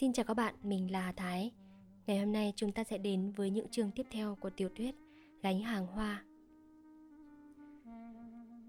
[0.00, 1.52] Xin chào các bạn, mình là Hà Thái.
[2.06, 4.94] Ngày hôm nay chúng ta sẽ đến với những chương tiếp theo của tiểu thuyết
[5.42, 6.24] Gánh hàng hoa.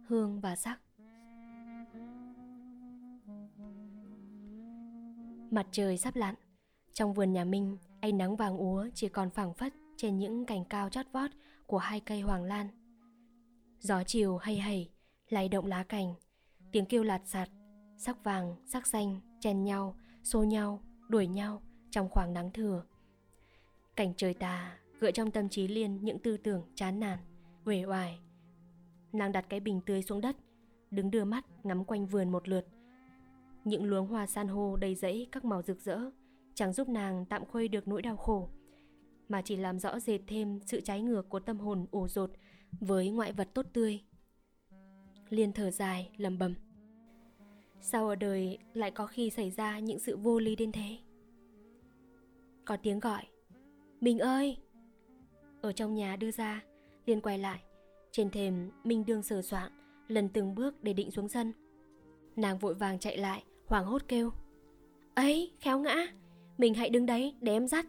[0.07, 0.79] Hương và sắc.
[5.51, 6.35] Mặt trời sắp lặn,
[6.93, 10.65] trong vườn nhà Minh, ánh nắng vàng úa chỉ còn phảng phất trên những cành
[10.65, 11.31] cao chót vót
[11.65, 12.67] của hai cây hoàng lan.
[13.79, 14.89] Gió chiều hay hầy,
[15.29, 16.13] lay động lá cành,
[16.71, 17.49] tiếng kêu lạt sạt,
[17.97, 22.83] sắc vàng, sắc xanh, chen nhau, xô nhau, đuổi nhau trong khoảng nắng thừa.
[23.95, 27.19] Cảnh trời tà gợi trong tâm trí Liên những tư tưởng chán nản,
[27.65, 28.19] uể oải.
[29.13, 30.35] Nàng đặt cái bình tươi xuống đất,
[30.91, 32.65] đứng đưa mắt ngắm quanh vườn một lượt.
[33.65, 35.99] Những luống hoa san hô đầy rẫy các màu rực rỡ
[36.53, 38.49] chẳng giúp nàng tạm khuây được nỗi đau khổ,
[39.29, 42.31] mà chỉ làm rõ rệt thêm sự trái ngược của tâm hồn ủ rột
[42.79, 44.03] với ngoại vật tốt tươi.
[45.29, 46.55] Liên thở dài, lầm bầm.
[47.81, 50.97] Sao ở đời lại có khi xảy ra những sự vô lý đến thế?
[52.65, 53.23] Có tiếng gọi
[54.01, 54.57] mình ơi!
[55.61, 56.63] Ở trong nhà đưa ra,
[57.05, 57.59] liền quay lại.
[58.11, 59.71] Trên thềm, Minh đương sờ soạn,
[60.07, 61.53] lần từng bước để định xuống sân.
[62.35, 64.31] Nàng vội vàng chạy lại, hoảng hốt kêu.
[65.15, 65.95] Ấy, khéo ngã,
[66.57, 67.85] mình hãy đứng đấy để em dắt.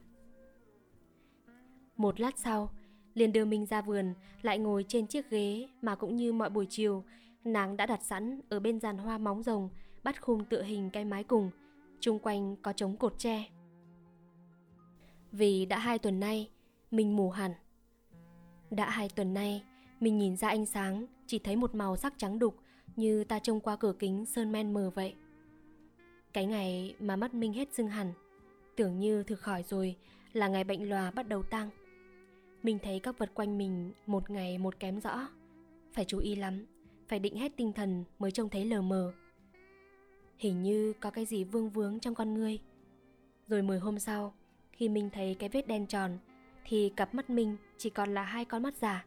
[1.96, 2.70] Một lát sau,
[3.14, 6.66] liền đưa Minh ra vườn, lại ngồi trên chiếc ghế mà cũng như mọi buổi
[6.70, 7.04] chiều,
[7.44, 9.68] nàng đã đặt sẵn ở bên giàn hoa móng rồng,
[10.04, 11.50] bắt khung tựa hình cái mái cùng,
[12.00, 13.44] chung quanh có trống cột tre.
[15.32, 16.48] Vì đã hai tuần nay,
[16.90, 17.52] mình mù hẳn.
[18.70, 19.64] Đã hai tuần nay,
[20.00, 22.56] mình nhìn ra ánh sáng, chỉ thấy một màu sắc trắng đục
[22.96, 25.14] như ta trông qua cửa kính sơn men mờ vậy.
[26.32, 28.12] Cái ngày mà mắt mình hết sưng hẳn,
[28.76, 29.96] tưởng như thực khỏi rồi
[30.32, 31.70] là ngày bệnh lòa bắt đầu tăng.
[32.62, 35.28] Mình thấy các vật quanh mình một ngày một kém rõ.
[35.92, 36.66] Phải chú ý lắm,
[37.08, 39.12] phải định hết tinh thần mới trông thấy lờ mờ.
[40.40, 42.58] Hình như có cái gì vương vướng trong con ngươi.
[43.46, 44.34] Rồi mười hôm sau,
[44.72, 46.18] khi mình thấy cái vết đen tròn,
[46.64, 49.06] thì cặp mắt mình chỉ còn là hai con mắt giả.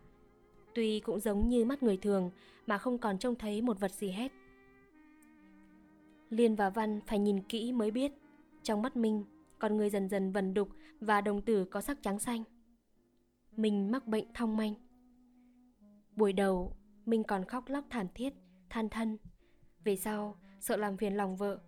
[0.73, 2.31] Tuy cũng giống như mắt người thường
[2.67, 4.31] mà không còn trông thấy một vật gì hết.
[6.29, 8.11] Liên và Văn phải nhìn kỹ mới biết,
[8.63, 9.25] trong mắt mình,
[9.59, 12.43] con người dần dần vần đục và đồng tử có sắc trắng xanh.
[13.57, 14.73] Mình mắc bệnh thong manh.
[16.15, 18.33] Buổi đầu, mình còn khóc lóc thảm thiết,
[18.69, 19.17] than thân.
[19.83, 21.59] Về sau, sợ làm phiền lòng vợ,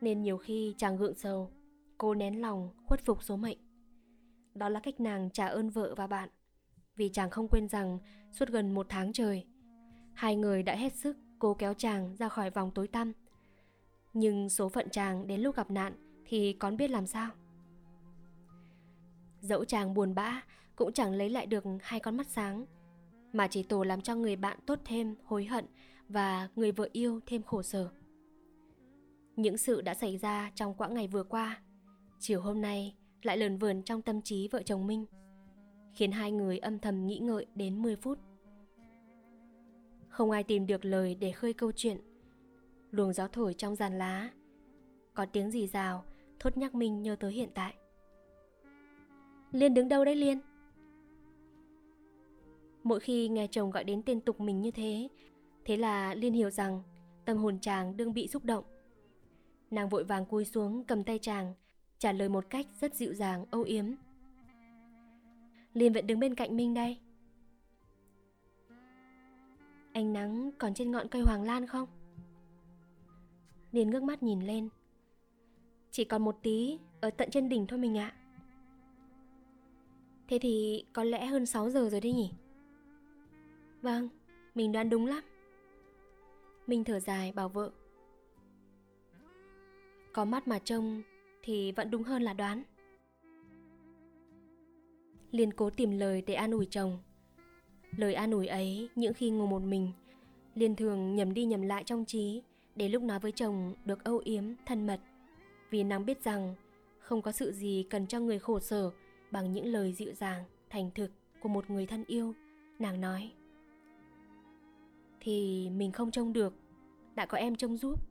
[0.00, 1.50] nên nhiều khi chàng gượng sầu,
[1.98, 3.58] cô nén lòng khuất phục số mệnh.
[4.54, 6.28] Đó là cách nàng trả ơn vợ và bạn.
[6.96, 7.98] Vì chàng không quên rằng
[8.32, 9.46] suốt gần một tháng trời,
[10.14, 13.12] hai người đã hết sức cố kéo chàng ra khỏi vòng tối tăm.
[14.12, 17.30] Nhưng số phận chàng đến lúc gặp nạn thì con biết làm sao.
[19.40, 20.42] Dẫu chàng buồn bã
[20.76, 22.66] cũng chẳng lấy lại được hai con mắt sáng
[23.32, 25.66] mà chỉ tổ làm cho người bạn tốt thêm hối hận
[26.08, 27.90] và người vợ yêu thêm khổ sở.
[29.40, 31.60] Những sự đã xảy ra trong quãng ngày vừa qua,
[32.18, 35.06] chiều hôm nay lại lờn vờn trong tâm trí vợ chồng Minh,
[35.92, 38.18] khiến hai người âm thầm nghĩ ngợi đến 10 phút.
[40.08, 41.98] Không ai tìm được lời để khơi câu chuyện.
[42.90, 44.30] Luồng gió thổi trong giàn lá,
[45.14, 46.04] có tiếng gì rào
[46.38, 47.74] thốt nhắc Minh nhớ tới hiện tại.
[49.52, 50.40] Liên đứng đâu đấy Liên?
[52.82, 55.08] Mỗi khi nghe chồng gọi đến tên tục mình như thế,
[55.64, 56.82] thế là Liên hiểu rằng
[57.24, 58.64] tâm hồn chàng đương bị xúc động.
[59.70, 61.54] Nàng vội vàng cúi xuống cầm tay chàng,
[61.98, 63.84] trả lời một cách rất dịu dàng, âu yếm.
[65.74, 66.98] Liên vẫn đứng bên cạnh Minh đây.
[69.92, 71.88] Ánh nắng còn trên ngọn cây hoàng lan không?
[73.72, 74.68] Liên ngước mắt nhìn lên.
[75.90, 78.12] Chỉ còn một tí, ở tận trên đỉnh thôi mình ạ.
[80.28, 82.30] Thế thì có lẽ hơn 6 giờ rồi đấy nhỉ?
[83.82, 84.08] Vâng,
[84.54, 85.22] mình đoán đúng lắm.
[86.66, 87.70] Mình thở dài bảo vợ.
[90.12, 91.02] Có mắt mà trông
[91.42, 92.62] thì vẫn đúng hơn là đoán.
[95.30, 96.98] Liên cố tìm lời để an ủi chồng.
[97.96, 99.92] Lời an ủi ấy những khi ngồi một mình,
[100.54, 102.42] Liên thường nhầm đi nhầm lại trong trí
[102.76, 105.00] để lúc nói với chồng được âu yếm, thân mật.
[105.70, 106.54] Vì nàng biết rằng
[106.98, 108.90] không có sự gì cần cho người khổ sở
[109.30, 111.10] bằng những lời dịu dàng, thành thực
[111.40, 112.34] của một người thân yêu,
[112.78, 113.32] nàng nói
[115.20, 116.54] thì mình không trông được
[117.14, 118.09] đã có em trông giúp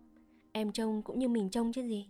[0.60, 2.10] em trông cũng như mình trông chứ gì.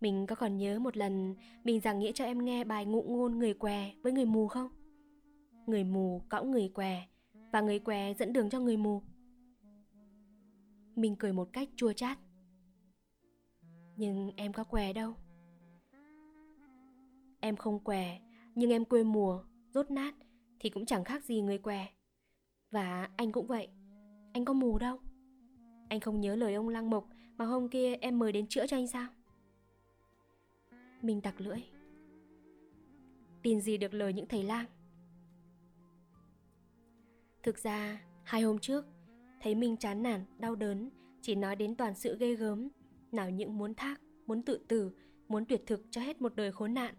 [0.00, 1.34] Mình có còn nhớ một lần
[1.64, 4.68] mình giảng nghĩa cho em nghe bài ngụ ngôn người què với người mù không?
[5.66, 7.06] Người mù cõng người què
[7.52, 9.02] và người què dẫn đường cho người mù.
[10.96, 12.18] Mình cười một cách chua chát.
[13.96, 15.14] Nhưng em có què đâu.
[17.40, 18.20] Em không què,
[18.54, 20.14] nhưng em quê mùa, rốt nát
[20.60, 21.86] thì cũng chẳng khác gì người què.
[22.70, 23.68] Và anh cũng vậy.
[24.32, 24.98] Anh có mù đâu.
[25.88, 28.76] Anh không nhớ lời ông Lăng Mộc mà hôm kia em mời đến chữa cho
[28.76, 29.08] anh sao?
[31.02, 31.58] Minh tặc lưỡi.
[33.42, 34.66] Tin gì được lời những thầy lang?
[37.42, 38.84] Thực ra hai hôm trước
[39.40, 40.90] Thấy Minh chán nản, đau đớn
[41.22, 42.68] Chỉ nói đến toàn sự ghê gớm
[43.12, 44.92] Nào những muốn thác, muốn tự tử
[45.28, 46.94] Muốn tuyệt thực cho hết một đời khốn nạn.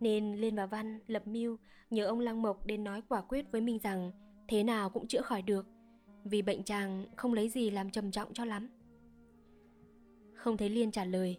[0.00, 1.56] Nên Liên và Văn lập mưu
[1.90, 4.12] Nhờ ông Lăng Mộc đến nói quả quyết với mình rằng
[4.48, 5.66] Thế nào cũng chữa khỏi được
[6.24, 8.68] Vì bệnh chàng không lấy gì làm trầm trọng cho lắm.
[10.38, 11.38] Không thấy Liên trả lời.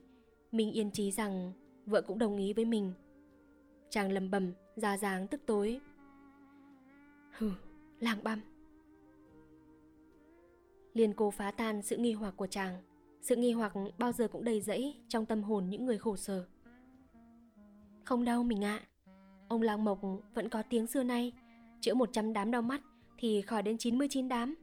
[0.52, 1.54] Minh yên trí rằng
[1.86, 2.94] vợ cũng đồng ý với mình.
[3.90, 5.80] Chàng lầm bầm, ra dáng tức tối.
[7.32, 7.52] Hừ,
[8.00, 8.42] làng băm.
[10.94, 12.78] Liên cố phá tan sự nghi hoặc của chàng.
[13.22, 16.48] Sự nghi hoặc bao giờ cũng đầy rẫy trong tâm hồn những người khổ sở.
[18.04, 18.82] Không đâu mình ạ.
[19.48, 20.02] Ông Làng Mộc
[20.34, 21.34] vẫn có tiếng xưa nay.
[21.82, 22.82] Chữa 100 đám đau mắt
[23.18, 24.56] thì khỏi đến 99 đám.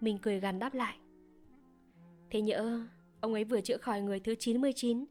[0.00, 0.98] Mình cười gằn đáp lại.
[2.30, 2.86] Thế nhỡ
[3.20, 5.04] ông ấy vừa chữa khỏi người thứ 99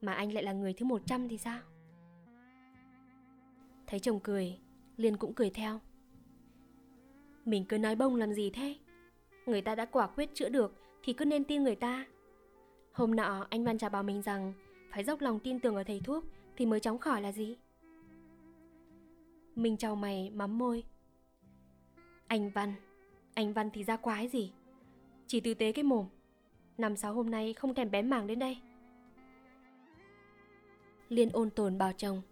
[0.00, 1.60] Mà anh lại là người thứ 100 thì sao?
[3.86, 4.58] Thấy chồng cười,
[4.96, 5.80] Liên cũng cười theo.
[7.44, 8.76] Mình cứ nói bông làm gì thế?
[9.46, 12.06] Người ta đã quả quyết chữa được Thì cứ nên tin người ta.
[12.92, 14.52] Hôm nọ, anh Văn trả bảo mình rằng
[14.90, 16.24] Phải dốc lòng tin tưởng ở thầy thuốc
[16.56, 17.56] Thì mới chóng khỏi là gì?
[19.54, 20.84] Mình chào mày, mắm môi.
[22.26, 22.74] Anh Văn
[23.34, 24.52] Anh Văn thì ra quái gì?
[25.26, 26.06] Chỉ tư tế cái mồm.
[26.80, 28.58] Năm sáu hôm nay không thèm bén mảng đến đây.
[31.08, 32.22] Liên ôn tồn bảo chồng.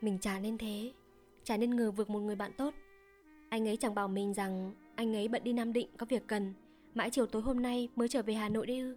[0.00, 0.92] Mình chả nên thế,
[1.44, 2.74] Chả nên ngờ vực một người bạn tốt.
[3.48, 6.54] Anh ấy chẳng bảo mình rằng Anh ấy bận đi Nam Định có việc cần,
[6.94, 8.96] Mãi chiều tối hôm nay mới trở về Hà Nội đấy ư.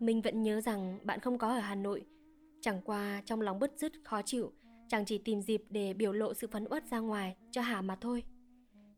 [0.00, 2.04] Mình vẫn nhớ rằng bạn không có ở Hà Nội,
[2.60, 4.52] Chẳng qua trong lòng bứt rứt khó chịu
[4.88, 7.96] Chàng chỉ tìm dịp để biểu lộ sự phấn uất ra ngoài cho Hà mà
[8.00, 8.22] thôi.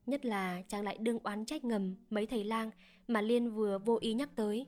[0.07, 2.71] Nhất là chàng lại đương oán trách ngầm mấy thầy lang
[3.09, 4.67] mà Liên vừa vô ý nhắc tới.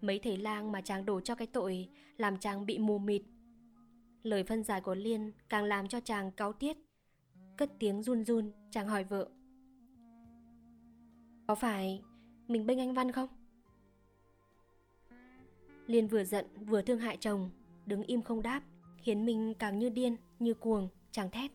[0.00, 3.22] Mấy thầy lang mà chàng đổ cho cái tội làm chàng bị mù mịt.
[4.22, 6.76] Lời phân giải của Liên càng làm cho chàng cáu tiết
[7.56, 9.28] Cất tiếng run run chàng hỏi vợ.
[11.46, 12.02] Có phải
[12.48, 13.28] mình bênh anh Văn không?
[15.86, 17.50] Liên vừa giận vừa thương hại chồng
[17.86, 18.62] Đứng im không đáp
[19.02, 21.50] Khiến mình càng như điên, như cuồng, chàng thét.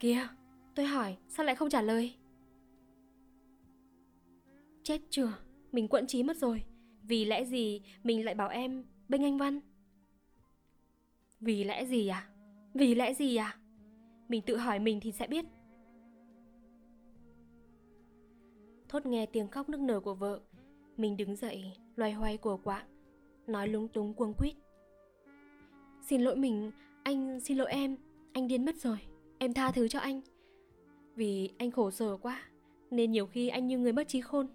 [0.00, 0.28] Kìa,
[0.74, 2.14] tôi hỏi sao lại không trả lời?
[4.82, 5.32] Chết chưa,
[5.72, 6.64] mình quẫn trí mất rồi.
[7.02, 9.60] Vì lẽ gì mình lại bảo em bênh anh Văn?
[11.40, 12.28] Vì lẽ gì à?
[12.74, 13.56] Vì lẽ gì à?
[14.28, 15.44] Mình tự hỏi mình thì sẽ biết.
[18.88, 20.40] Thốt nghe tiếng khóc nức nở của vợ.
[20.96, 22.86] Mình đứng dậy, loay hoay của quạng
[23.46, 24.54] Nói lúng túng cuống quýt.
[26.02, 26.70] Xin lỗi mình,
[27.02, 27.96] anh xin lỗi em
[28.32, 28.98] Anh điên mất rồi,
[29.38, 30.20] em tha thứ cho anh.
[31.14, 32.42] Vì anh khổ sở quá
[32.90, 34.46] Nên nhiều khi anh như người mất trí khôn.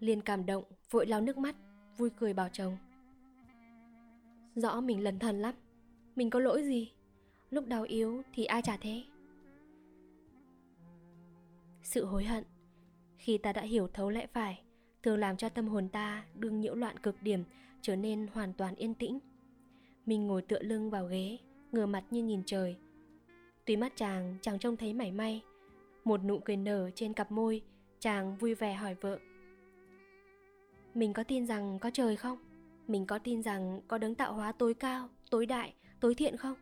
[0.00, 1.56] Liên cảm động, vội lau nước mắt
[1.96, 2.76] Vui cười bảo chồng.
[4.54, 5.54] Rõ mình lần thần lắm
[6.16, 6.92] Mình có lỗi gì?
[7.50, 9.02] Lúc đau yếu thì ai trả thế?
[11.82, 12.44] Sự hối hận
[13.16, 14.62] Khi ta đã hiểu thấu lẽ phải
[15.02, 17.44] Thường làm cho tâm hồn ta đương nhiễu loạn cực điểm
[17.82, 19.18] Trở nên hoàn toàn yên tĩnh.
[20.06, 21.38] Mình ngồi tựa lưng vào ghế
[21.72, 22.76] Ngửa mặt như nhìn trời
[23.68, 25.42] Tuy mắt chàng chẳng trông thấy mảy may
[26.04, 27.62] Một nụ cười nở trên cặp môi
[27.98, 29.18] Chàng vui vẻ hỏi vợ
[30.94, 32.38] Mình có tin rằng có trời không?
[32.86, 36.54] Mình có tin rằng có đấng tạo hóa tối cao, tối đại, tối thiện không?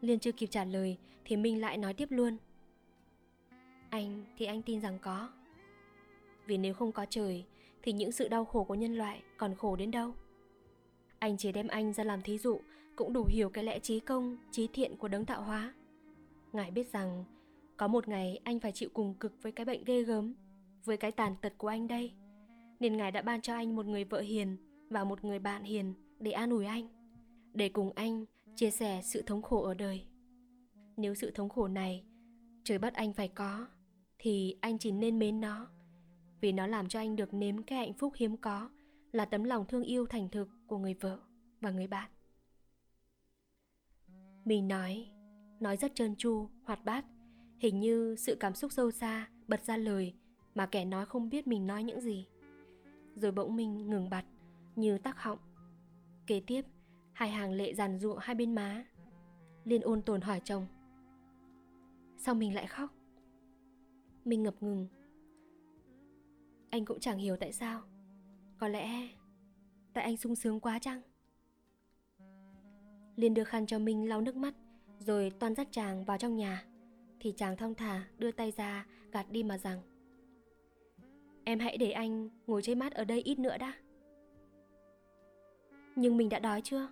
[0.00, 2.36] Liên chưa kịp trả lời thì Minh lại nói tiếp luôn.
[3.90, 5.30] Anh thì anh tin rằng có.
[6.46, 7.44] Vì nếu không có trời
[7.82, 10.14] thì những sự đau khổ của nhân loại còn khổ đến đâu?
[11.18, 12.60] Anh chỉ đem anh ra làm thí dụ
[12.96, 15.74] cũng đủ hiểu cái lẽ trí công, trí thiện của đấng tạo hóa.
[16.52, 17.24] Ngài biết rằng
[17.76, 20.34] có một ngày anh phải chịu cùng cực với cái bệnh ghê gớm,
[20.84, 22.12] với cái tàn tật của anh đây.
[22.80, 24.56] Nên Ngài đã ban cho anh một người vợ hiền
[24.90, 26.88] và một người bạn hiền để an ủi anh,
[27.54, 28.24] để cùng anh
[28.56, 30.06] chia sẻ sự thống khổ ở đời.
[30.96, 32.04] Nếu sự thống khổ này
[32.64, 33.66] trời bắt anh phải có,
[34.18, 35.68] thì anh chỉ nên mến nó,
[36.40, 38.70] vì nó làm cho anh được nếm cái hạnh phúc hiếm có
[39.12, 41.20] là tấm lòng thương yêu thành thực của người vợ
[41.60, 42.10] và người bạn.
[44.46, 45.08] Mình nói,
[45.60, 47.04] nói rất trơn tru, hoạt bát,
[47.58, 50.14] hình như sự cảm xúc sâu xa bật ra lời
[50.54, 52.26] mà kẻ nói không biết mình nói những gì.
[53.16, 54.24] Rồi bỗng mình ngừng bặt
[54.76, 55.38] như tắc họng.
[56.26, 56.62] Kế tiếp,
[57.12, 58.84] hai hàng lệ giàn ruộng hai bên má.
[59.64, 60.66] Liên ôn tồn hỏi chồng.
[62.16, 62.90] Sao mình lại khóc?
[64.24, 64.88] Mình ngập ngừng.
[66.70, 67.82] Anh cũng chẳng hiểu tại sao.
[68.58, 69.08] Có lẽ
[69.92, 71.02] tại anh sung sướng quá chăng?
[73.16, 74.54] Liên đưa khăn cho Minh lau nước mắt
[74.98, 76.64] Rồi toàn dắt chàng vào trong nhà.
[77.20, 79.82] Thì chàng thong thả đưa tay ra gạt đi mà rằng
[81.44, 83.72] Em hãy để anh ngồi chơi mát ở đây ít nữa đã.
[85.96, 86.88] Nhưng mình đã đói chưa?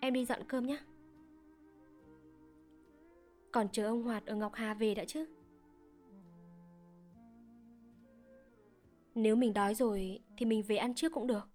[0.00, 0.78] Em đi dọn cơm nhé.
[3.52, 5.26] Còn chờ ông Hoạt ở Ngọc Hà về đã chứ.
[9.14, 11.48] Nếu mình đói rồi thì mình về ăn trước cũng được.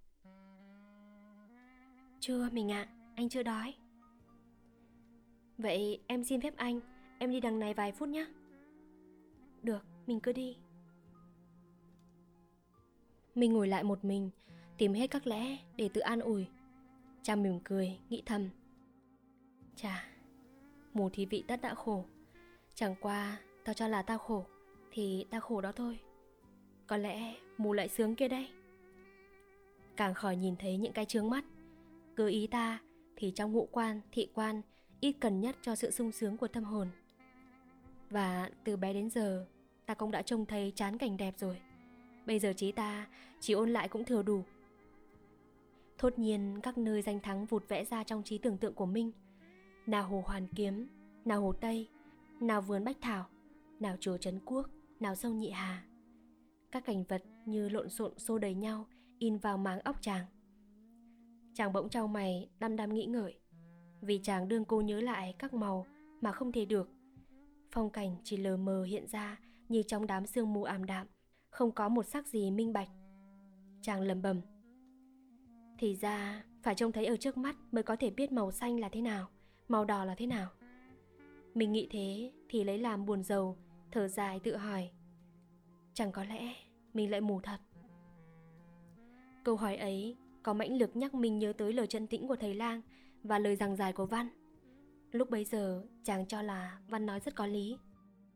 [2.19, 3.73] Chưa mình ạ, à, anh chưa đói.
[5.57, 6.79] Vậy em xin phép anh,
[7.19, 8.27] em đi đằng này vài phút nhé.
[9.63, 10.57] Được, mình cứ đi.
[13.35, 14.29] Mình ngồi lại một mình,
[14.77, 16.47] tìm hết các lẽ để tự an ủi.
[17.21, 18.49] Cha mỉm cười, nghĩ thầm.
[19.75, 20.05] Chà,
[20.93, 22.05] mù thì vị tất đã khổ.
[22.73, 24.45] Chẳng qua tao cho là tao khổ
[24.91, 25.99] Thì tao khổ đó thôi.
[26.87, 28.49] Có lẽ mù lại sướng kia đây
[29.97, 31.45] Càng khỏi nhìn thấy những cái trướng mắt
[32.15, 32.79] Cứ ý ta
[33.15, 34.61] thì trong ngũ quan, thị quan
[34.99, 36.87] Ít cần nhất cho sự sung sướng của tâm hồn.
[38.09, 39.45] Và từ bé đến giờ
[39.85, 41.61] Ta cũng đã trông thấy chán cảnh đẹp rồi.
[42.25, 43.07] Bây giờ trí ta
[43.39, 44.43] chỉ ôn lại cũng thừa đủ.
[45.97, 49.11] Thốt nhiên các nơi danh thắng vụt vẽ ra trong trí tưởng tượng của Minh
[49.85, 50.87] Nào hồ Hoàn Kiếm,
[51.25, 51.89] nào hồ Tây,
[52.39, 53.25] nào vườn Bách Thảo,
[53.79, 55.83] nào chùa Trấn Quốc, nào sông Nhị Hà.
[56.71, 58.87] Các cảnh vật như lộn xộn xô đầy nhau
[59.19, 60.25] in vào máng óc chàng.
[61.53, 63.39] Chàng bỗng trao mày đăm đăm nghĩ ngợi.
[64.05, 65.85] Vì chàng đương cô nhớ lại các màu
[66.21, 66.89] mà không thể được
[67.71, 71.07] Phong cảnh chỉ lờ mờ hiện ra như trong đám sương mù ảm đạm
[71.49, 72.89] Không có một sắc gì minh bạch
[73.81, 74.41] Chàng lầm bầm
[75.77, 78.89] thì ra phải trông thấy ở trước mắt mới có thể biết màu xanh là
[78.89, 79.27] thế nào,
[79.67, 80.49] màu đỏ là thế nào.
[81.53, 83.57] Mình nghĩ thế thì lấy làm buồn giàu,
[83.91, 84.89] thở dài tự hỏi.
[85.93, 86.53] Chẳng có lẽ
[86.93, 87.57] mình lại mù thật.
[89.43, 92.53] Câu hỏi ấy có mãnh lực nhắc mình nhớ tới lời chân tĩnh của thầy
[92.53, 92.81] lang
[93.25, 94.29] và lời giảng dài của Văn.
[95.11, 97.77] Lúc bấy giờ, chàng cho là Văn nói rất có lý.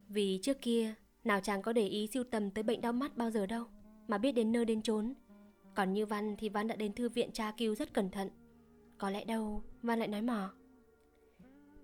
[0.08, 0.93] Vì trước kia,
[1.24, 3.65] nào chàng có để ý siêu tầm tới bệnh đau mắt bao giờ đâu,
[4.08, 5.13] mà biết đến nơi đến chốn.
[5.75, 8.29] Còn như Văn thì Văn đã đến thư viện tra cứu rất cẩn thận.
[8.98, 10.53] Có lẽ đâu, Văn lại nói mò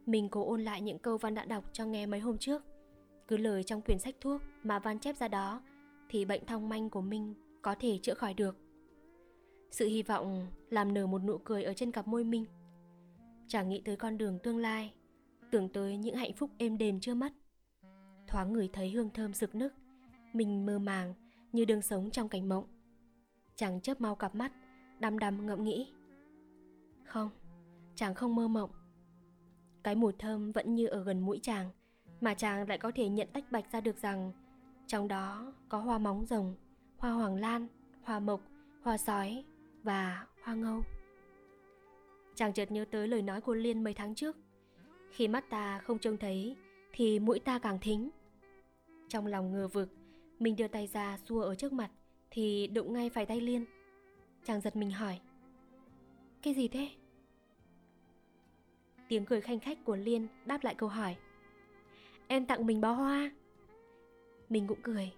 [0.05, 2.63] Mình cố ôn lại những câu Văn đã đọc cho nghe mấy hôm trước.
[3.27, 5.61] Cứ lời trong quyển sách thuốc mà Văn chép ra đó,
[6.09, 8.57] Thì bệnh thong manh của mình có thể chữa khỏi được.
[9.71, 12.45] Sự hy vọng làm nở một nụ cười ở trên cặp môi mình
[13.47, 14.93] Chẳng nghĩ tới con đường tương lai
[15.51, 17.33] Tưởng tới những hạnh phúc êm đềm chưa mất
[18.27, 19.73] Thoáng người thấy hương thơm rực nức
[20.33, 21.13] Mình mơ màng
[21.51, 22.65] như đường sống trong cảnh mộng.
[23.55, 24.51] Chàng chớp mau cặp mắt
[24.99, 25.93] Đăm đăm ngẫm nghĩ.
[27.03, 27.29] Không,
[27.95, 28.69] chàng không mơ mộng.
[29.83, 31.69] Cái mùi thơm vẫn như ở gần mũi chàng
[32.21, 34.31] Mà chàng lại có thể nhận tách bạch ra được rằng
[34.87, 36.55] Trong đó có hoa móng rồng
[36.97, 37.67] Hoa hoàng lan,
[38.03, 38.41] hoa mộc,
[38.83, 39.43] hoa sói
[39.83, 40.81] và hoa ngâu.
[42.35, 44.37] Chàng chợt nhớ tới lời nói của Liên mấy tháng trước.
[45.11, 46.55] Khi mắt ta không trông thấy
[46.91, 48.09] Thì mũi ta càng thính.
[49.09, 49.89] Trong lòng ngờ vực
[50.39, 51.91] Mình đưa tay ra xua ở trước mặt
[52.31, 53.65] thì đụng ngay phải tay Liên.
[54.43, 55.19] Chàng giật mình hỏi
[56.41, 56.89] Cái gì thế?
[59.07, 61.15] Tiếng cười khanh khách của Liên đáp lại câu hỏi
[62.27, 63.31] Em tặng mình bó hoa.
[64.49, 65.11] Mình cũng cười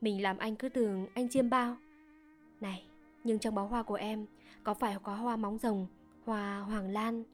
[0.00, 1.76] Mình làm anh cứ tưởng anh chiêm bao.
[2.60, 2.84] Này,
[3.24, 4.26] nhưng trong bó hoa của em
[4.62, 5.86] Có phải có hoa móng rồng
[6.24, 7.24] Hoa hoàng lan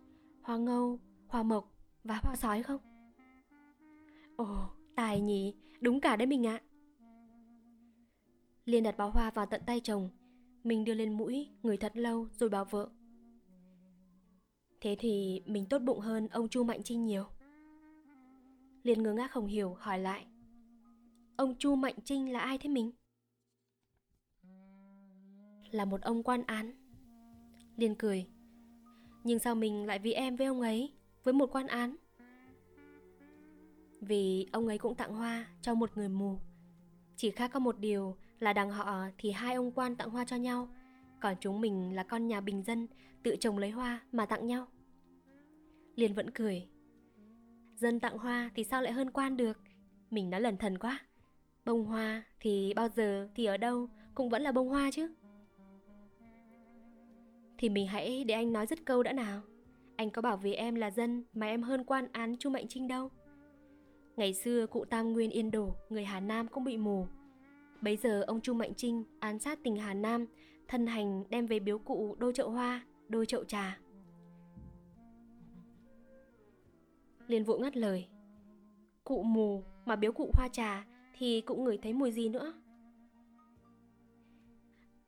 [0.43, 1.73] Hoa ngâu, hoa mộc
[2.05, 2.81] và hoa sói không?
[4.37, 6.61] Ồ, tài nhỉ, đúng cả đấy mình ạ
[8.65, 10.11] Liên đặt bó hoa vào tận tay chồng
[10.65, 12.91] Mình đưa lên mũi, người thật lâu rồi bảo vợ
[14.81, 17.25] Thế thì mình tốt bụng hơn ông Chu Mạnh Trinh nhiều
[18.83, 20.27] Liên ngơ ngác không hiểu hỏi lại
[21.37, 22.91] Ông Chu Mạnh Trinh là ai thế mình?
[25.71, 26.73] Là một ông quan án.
[27.77, 28.27] Liên cười,
[29.25, 30.93] Nhưng sao mình lại vì em với ông ấy,
[31.25, 31.97] Với một quan án?
[34.01, 36.39] Vì ông ấy cũng tặng hoa cho một người mù.
[37.17, 40.37] Chỉ khác có một điều là đằng họ thì hai ông quan tặng hoa cho
[40.37, 40.69] nhau,
[41.21, 42.87] Còn chúng mình là con nhà bình dân
[43.23, 44.67] Tự trồng lấy hoa mà tặng nhau.
[45.97, 46.69] Liên vẫn cười,
[47.77, 49.61] Dân tặng hoa thì sao lại hơn quan được?
[50.11, 51.01] Mình nói lần thần quá.
[51.65, 55.15] Bông hoa thì bao giờ thì ở đâu Cũng vẫn là bông hoa chứ.
[57.61, 59.43] Thì mình hãy để anh nói dứt câu đã nào
[59.97, 62.89] Anh có bảo vì em là dân Mà em hơn quan án Chu Mạnh Trinh
[62.89, 63.11] đâu
[64.17, 67.07] Ngày xưa cụ Tam Nguyên Yên Đổ Người Hà Nam cũng bị mù
[67.81, 70.27] Bấy giờ ông Chu Mạnh Trinh án sát tỉnh Hà Nam,
[70.69, 73.79] thân hành đem về biếu cụ đôi chậu hoa, đôi chậu trà.
[77.27, 78.09] Liên vụ ngắt lời.
[79.05, 80.87] Cụ mù mà biếu cụ hoa trà
[81.19, 82.53] thì cũng ngửi thấy mùi gì nữa?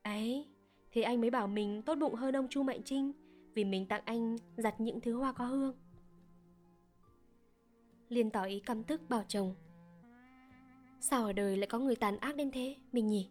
[0.03, 0.47] Ấy,
[0.93, 3.11] thì anh mới bảo mình tốt bụng hơn ông Chu Mạnh Trinh
[3.53, 5.75] vì mình tặng anh giặt những thứ hoa có hương.
[8.09, 9.55] Liên tỏ ý căm tức bảo chồng
[10.99, 13.29] Sao ở đời lại có người tàn ác đến thế, mình nhỉ?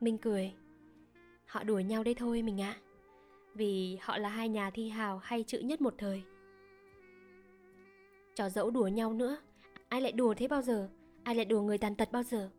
[0.00, 0.52] Minh cười.
[1.46, 2.76] Họ đuổi nhau đây thôi mình ạ.
[2.78, 2.80] À.
[3.54, 6.22] Vì họ là hai nhà thi hào hay chữ nhất một thời.
[8.34, 9.36] Trò dẫu đùa nhau nữa,
[9.88, 10.88] ai lại đùa thế bao giờ?
[11.22, 12.50] Ai lại đùa người tàn tật bao giờ?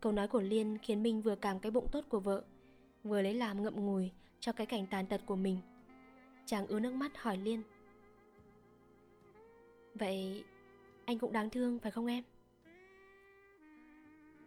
[0.00, 2.44] Câu nói của Liên khiến Minh vừa cảm cái bụng tốt của vợ,
[3.04, 5.58] vừa lấy làm ngậm ngùi cho cái cảnh tàn tật của mình.
[6.46, 7.62] Chàng ứa nước mắt hỏi Liên.
[9.94, 10.44] Vậy
[11.04, 12.24] anh cũng đáng thương phải không em?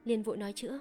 [0.03, 0.79] Liên vội nói chữa.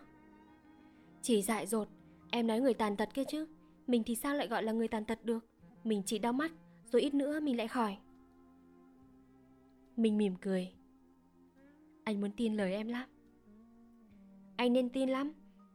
[1.22, 1.88] Chỉ dại dột,
[2.30, 3.46] em nói người tàn tật kia chứ.
[3.86, 5.46] Mình thì sao lại gọi là người tàn tật được?
[5.84, 6.52] Mình chỉ đau mắt,
[6.84, 7.96] rồi ít nữa mình lại khỏi.
[9.96, 10.72] Mình mỉm cười.
[12.04, 13.08] Anh muốn tin lời em lắm.
[14.60, 15.32] Anh nên tin lắm,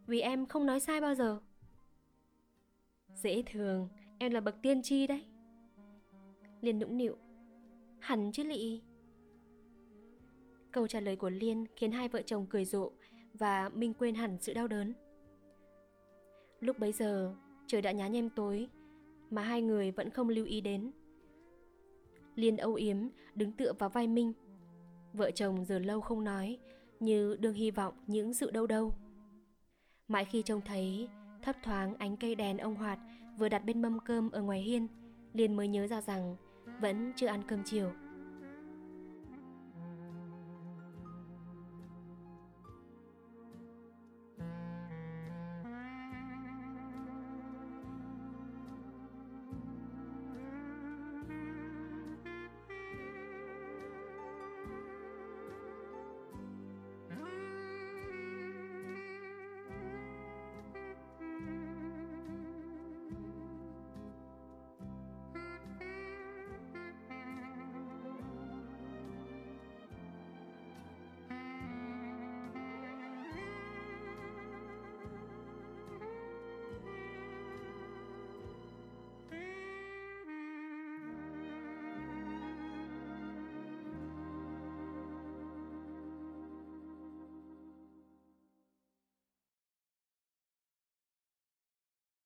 [0.08, 1.40] vì em không nói sai bao giờ.
[3.16, 3.90] Dễ thường,
[4.20, 5.24] em là bậc tiên tri đấy.
[6.62, 7.18] Liên nũng nịu.
[8.00, 8.82] Hẳn chứ lị.
[10.72, 12.92] Câu trả lời của Liên khiến hai vợ chồng cười rộ
[13.34, 14.94] và Minh quên hẳn sự đau đớn.
[16.60, 17.36] Lúc bấy giờ,
[17.68, 18.70] trời đã nhá nhem tối,
[19.30, 20.92] mà hai người vẫn không lưu ý đến.
[22.36, 22.98] Liên âu yếm
[23.36, 24.34] đứng tựa vào vai Minh.
[25.14, 26.60] Vợ chồng giờ lâu không nói,
[27.00, 28.94] như đương hy vọng những sự đâu đâu.
[30.08, 31.08] Mãi khi trông thấy
[31.42, 33.00] thấp thoáng ánh cây đèn ông Hoạt
[33.38, 34.88] vừa đặt bên mâm cơm ở ngoài hiên,
[35.34, 36.36] liền mới nhớ ra rằng
[36.82, 37.92] vẫn chưa ăn cơm chiều